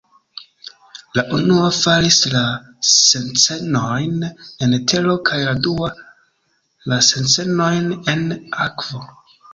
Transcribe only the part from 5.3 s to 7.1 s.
la dua la